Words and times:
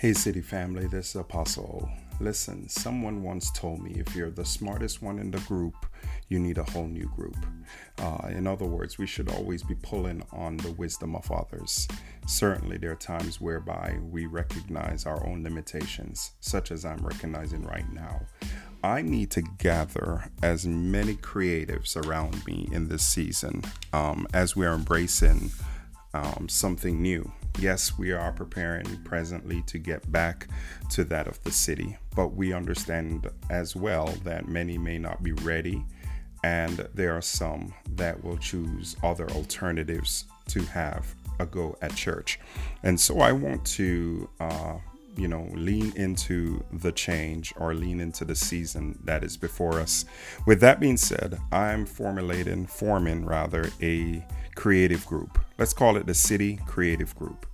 Hey, 0.00 0.12
City 0.12 0.42
family, 0.42 0.86
this 0.86 1.08
is 1.08 1.16
Apostle. 1.16 1.90
Listen, 2.20 2.68
someone 2.68 3.24
once 3.24 3.50
told 3.50 3.82
me 3.82 3.94
if 3.96 4.14
you're 4.14 4.30
the 4.30 4.44
smartest 4.44 5.02
one 5.02 5.18
in 5.18 5.32
the 5.32 5.40
group, 5.40 5.74
you 6.28 6.38
need 6.38 6.56
a 6.56 6.62
whole 6.62 6.86
new 6.86 7.10
group. 7.16 7.34
Uh, 8.00 8.28
in 8.28 8.46
other 8.46 8.64
words, 8.64 8.96
we 8.96 9.08
should 9.08 9.28
always 9.28 9.64
be 9.64 9.74
pulling 9.74 10.22
on 10.30 10.56
the 10.58 10.70
wisdom 10.70 11.16
of 11.16 11.28
others. 11.32 11.88
Certainly, 12.28 12.78
there 12.78 12.92
are 12.92 12.94
times 12.94 13.40
whereby 13.40 13.98
we 14.00 14.26
recognize 14.26 15.04
our 15.04 15.26
own 15.26 15.42
limitations, 15.42 16.30
such 16.38 16.70
as 16.70 16.84
I'm 16.84 17.04
recognizing 17.04 17.64
right 17.64 17.92
now. 17.92 18.20
I 18.84 19.02
need 19.02 19.32
to 19.32 19.42
gather 19.42 20.30
as 20.44 20.64
many 20.64 21.14
creatives 21.14 21.96
around 21.96 22.46
me 22.46 22.68
in 22.70 22.86
this 22.86 23.02
season 23.02 23.64
um, 23.92 24.28
as 24.32 24.54
we 24.54 24.64
are 24.64 24.74
embracing 24.74 25.50
um, 26.14 26.46
something 26.48 27.02
new 27.02 27.32
Yes, 27.58 27.98
we 27.98 28.12
are 28.12 28.30
preparing 28.30 28.86
presently 29.02 29.62
to 29.62 29.78
get 29.78 30.10
back 30.12 30.46
to 30.90 31.02
that 31.04 31.26
of 31.26 31.42
the 31.42 31.50
city, 31.50 31.96
but 32.14 32.28
we 32.28 32.52
understand 32.52 33.28
as 33.50 33.74
well 33.74 34.06
that 34.22 34.46
many 34.46 34.78
may 34.78 34.96
not 34.96 35.24
be 35.24 35.32
ready, 35.32 35.84
and 36.44 36.88
there 36.94 37.16
are 37.16 37.22
some 37.22 37.74
that 37.96 38.22
will 38.22 38.36
choose 38.36 38.96
other 39.02 39.28
alternatives 39.30 40.26
to 40.46 40.62
have 40.66 41.12
a 41.40 41.46
go 41.46 41.76
at 41.82 41.96
church. 41.96 42.38
And 42.84 42.98
so 42.98 43.18
I 43.18 43.32
want 43.32 43.64
to, 43.66 44.28
uh, 44.38 44.76
you 45.18 45.28
know, 45.28 45.48
lean 45.54 45.92
into 45.96 46.64
the 46.72 46.92
change 46.92 47.52
or 47.56 47.74
lean 47.74 48.00
into 48.00 48.24
the 48.24 48.34
season 48.34 48.98
that 49.04 49.24
is 49.24 49.36
before 49.36 49.80
us. 49.80 50.04
With 50.46 50.60
that 50.60 50.80
being 50.80 50.96
said, 50.96 51.38
I'm 51.52 51.86
formulating, 51.86 52.66
forming 52.66 53.24
rather, 53.24 53.70
a 53.82 54.24
creative 54.54 55.04
group. 55.06 55.38
Let's 55.58 55.72
call 55.72 55.96
it 55.96 56.06
the 56.06 56.14
City 56.14 56.58
Creative 56.66 57.14
Group. 57.16 57.46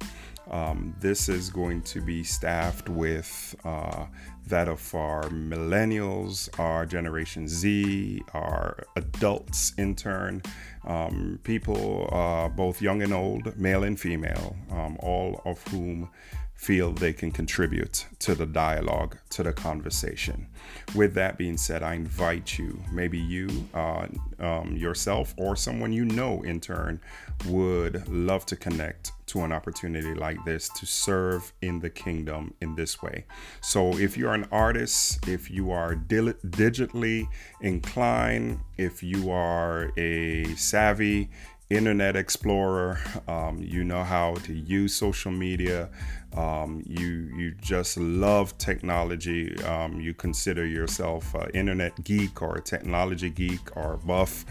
Um, 0.51 0.95
this 1.01 1.29
is 1.29 1.49
going 1.49 1.83
to 1.83 2.01
be 2.01 2.23
staffed 2.23 2.89
with 2.89 3.57
uh, 3.65 4.07
that 4.47 4.69
of 4.69 4.95
our 4.95 5.25
millennials, 5.25 6.49
our 6.61 6.85
Generation 6.85 7.49
Z, 7.49 8.23
our 8.35 8.85
adults 8.95 9.73
intern, 9.79 10.43
um, 10.87 11.39
people 11.45 12.09
uh, 12.13 12.49
both 12.49 12.83
young 12.83 13.03
and 13.03 13.13
old, 13.13 13.57
male 13.57 13.85
and 13.85 13.99
female, 13.99 14.57
um, 14.71 14.97
all 15.01 15.41
of 15.45 15.67
whom 15.69 16.11
feel 16.55 16.93
they 16.93 17.13
can 17.13 17.31
contribute 17.31 18.07
to 18.19 18.35
the 18.35 18.47
dialogue, 18.47 19.19
to 19.29 19.43
the 19.43 19.53
conversation. 19.53 20.47
With 20.95 21.15
that 21.15 21.37
being 21.37 21.57
said, 21.57 21.83
I 21.83 21.95
invite 21.95 22.59
you, 22.59 22.83
maybe 22.93 23.19
you 23.19 23.49
uh, 23.75 24.07
um, 24.39 24.77
yourself 24.77 25.35
or 25.37 25.57
someone 25.57 25.93
you 25.93 26.05
know 26.05 26.43
in 26.43 26.61
turn 26.61 27.01
would 27.47 28.09
love 28.09 28.47
to 28.47 28.57
connect 28.57 29.13
to 29.27 29.41
an 29.43 29.53
opportunity 29.53 30.15
like 30.15 30.43
this 30.45 30.69
to 30.69 30.87
serve 30.87 31.53
in 31.63 31.81
the 31.81 31.91
kingdom 31.91 32.55
in 32.61 32.75
this 32.75 33.03
way. 33.03 33.25
So, 33.61 33.97
if 33.99 34.17
you're 34.17 34.35
an 34.35 34.47
artist, 34.53 35.27
if 35.29 35.51
you 35.51 35.71
are 35.71 35.95
digitally 35.95 37.29
inclined, 37.61 38.61
if 38.77 39.03
you 39.03 39.31
are 39.31 39.93
a 39.97 40.45
savvy 40.75 41.31
internet 41.71 42.17
explorer. 42.17 42.99
Um, 43.29 43.63
you 43.63 43.85
know 43.85 44.03
how 44.03 44.35
to 44.47 44.53
use 44.53 44.93
social 44.93 45.31
media. 45.31 45.89
Um, 46.37 46.83
you 46.85 47.31
you 47.39 47.55
just 47.63 47.97
love 47.97 48.59
technology. 48.59 49.57
Um, 49.63 50.01
you 50.01 50.15
consider 50.15 50.67
yourself 50.67 51.33
an 51.35 51.51
internet 51.55 52.03
geek 52.03 52.43
or 52.43 52.57
a 52.57 52.61
technology 52.61 53.31
geek 53.31 53.77
or 53.77 53.99
buff. 53.99 54.45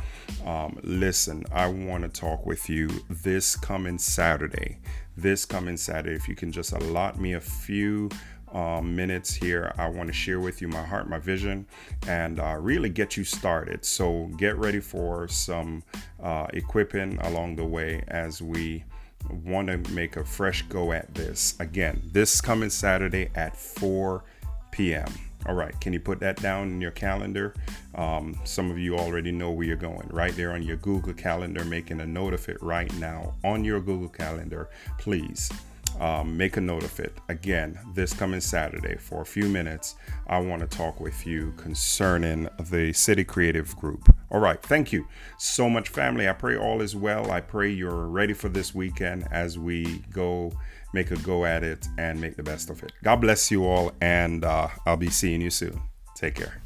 Um, 0.45 0.79
listen 0.83 1.43
i 1.51 1.67
want 1.67 2.03
to 2.03 2.09
talk 2.09 2.45
with 2.45 2.69
you 2.69 2.87
this 3.09 3.57
coming 3.57 3.97
saturday. 3.97 4.79
This 5.17 5.43
coming 5.43 5.75
saturday 5.75 6.15
if 6.15 6.29
you 6.29 6.35
can 6.35 6.53
just 6.53 6.71
allot 6.71 7.19
me 7.19 7.33
a 7.33 7.41
few 7.41 8.09
um, 8.53 8.95
minutes 8.95 9.33
here, 9.33 9.73
I 9.77 9.87
want 9.89 10.07
to 10.07 10.13
share 10.13 10.39
with 10.39 10.61
you 10.61 10.67
my 10.67 10.83
heart, 10.83 11.09
my 11.09 11.17
vision, 11.17 11.65
and 12.07 12.39
uh, 12.39 12.57
really 12.59 12.89
get 12.89 13.17
you 13.17 13.23
started. 13.23 13.83
So 13.83 14.29
get 14.37 14.55
ready 14.57 14.79
for 14.79 15.27
some 15.27 15.83
uh, 16.21 16.47
equipping 16.53 17.17
along 17.21 17.55
the 17.55 17.65
way 17.65 18.03
as 18.07 18.41
we 18.41 18.83
want 19.29 19.67
to 19.69 19.77
make 19.91 20.17
a 20.17 20.23
fresh 20.23 20.61
go 20.63 20.91
at 20.91 21.13
this. 21.15 21.55
Again, 21.59 22.01
this 22.11 22.41
coming 22.41 22.69
Saturday 22.69 23.29
at 23.35 23.57
4 23.57 24.23
p.m. 24.71 25.11
All 25.45 25.55
right, 25.55 25.77
can 25.81 25.91
you 25.91 25.99
put 25.99 26.19
that 26.21 26.41
down 26.41 26.69
in 26.69 26.79
your 26.79 26.91
calendar? 26.91 27.53
Um, 27.95 28.39
some 28.45 28.71
of 28.71 28.77
you 28.77 28.97
already 28.97 29.31
know 29.31 29.51
where 29.51 29.65
you're 29.65 29.75
going, 29.75 30.07
right 30.09 30.33
there 30.35 30.51
on 30.53 30.63
your 30.63 30.77
Google 30.77 31.13
Calendar, 31.13 31.65
making 31.65 31.99
a 31.99 32.05
note 32.05 32.33
of 32.33 32.47
it 32.47 32.61
right 32.61 32.93
now 32.95 33.33
on 33.43 33.65
your 33.65 33.81
Google 33.81 34.07
Calendar, 34.07 34.69
please 34.97 35.51
um, 35.99 36.35
make 36.37 36.57
a 36.57 36.61
note 36.61 36.83
of 36.83 36.99
it. 36.99 37.17
Again, 37.29 37.77
this 37.93 38.13
coming 38.13 38.41
Saturday 38.41 38.95
for 38.97 39.21
a 39.21 39.25
few 39.25 39.47
minutes, 39.47 39.95
I 40.27 40.39
want 40.39 40.61
to 40.61 40.77
talk 40.77 40.99
with 40.99 41.25
you 41.25 41.53
concerning 41.57 42.49
the 42.59 42.93
City 42.93 43.23
Creative 43.23 43.75
Group. 43.75 44.13
All 44.31 44.39
right, 44.39 44.61
thank 44.61 44.91
you 44.91 45.07
so 45.37 45.69
much, 45.69 45.89
family. 45.89 46.27
I 46.27 46.33
pray 46.33 46.57
all 46.57 46.81
is 46.81 46.95
well. 46.95 47.31
I 47.31 47.41
pray 47.41 47.69
you're 47.71 48.07
ready 48.07 48.33
for 48.33 48.49
this 48.49 48.73
weekend 48.73 49.27
as 49.31 49.59
we 49.59 50.03
go 50.11 50.51
make 50.93 51.11
a 51.11 51.17
go 51.17 51.45
at 51.45 51.63
it 51.63 51.87
and 51.97 52.19
make 52.21 52.35
the 52.35 52.43
best 52.43 52.69
of 52.69 52.83
it. 52.83 52.93
God 53.03 53.17
bless 53.17 53.51
you 53.51 53.65
all, 53.65 53.91
and 54.01 54.45
uh, 54.45 54.69
I'll 54.85 54.97
be 54.97 55.09
seeing 55.09 55.41
you 55.41 55.49
soon. 55.49 55.81
Take 56.15 56.35
care. 56.35 56.62